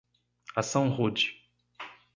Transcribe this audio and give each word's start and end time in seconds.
Ação 0.55 0.89
rude 0.89 1.39